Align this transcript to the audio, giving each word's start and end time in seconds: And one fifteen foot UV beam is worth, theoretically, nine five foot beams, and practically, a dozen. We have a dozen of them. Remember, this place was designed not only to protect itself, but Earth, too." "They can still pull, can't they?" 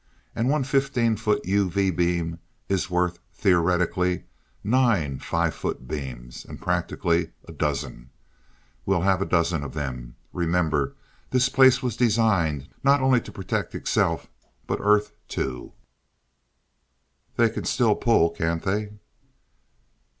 And 0.35 0.49
one 0.49 0.63
fifteen 0.63 1.15
foot 1.15 1.43
UV 1.43 1.95
beam 1.95 2.39
is 2.67 2.89
worth, 2.89 3.19
theoretically, 3.35 4.23
nine 4.63 5.19
five 5.19 5.53
foot 5.53 5.87
beams, 5.87 6.43
and 6.43 6.59
practically, 6.59 7.33
a 7.47 7.51
dozen. 7.51 8.09
We 8.83 8.95
have 8.95 9.21
a 9.21 9.27
dozen 9.27 9.63
of 9.63 9.75
them. 9.75 10.15
Remember, 10.33 10.95
this 11.29 11.49
place 11.49 11.83
was 11.83 11.95
designed 11.95 12.67
not 12.83 13.01
only 13.01 13.21
to 13.21 13.31
protect 13.31 13.75
itself, 13.75 14.25
but 14.65 14.79
Earth, 14.81 15.11
too." 15.27 15.73
"They 17.35 17.49
can 17.51 17.65
still 17.65 17.93
pull, 17.93 18.31
can't 18.31 18.63
they?" 18.63 18.93